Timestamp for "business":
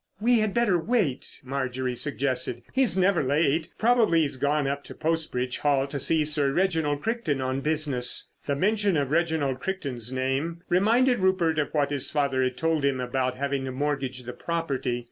7.61-8.25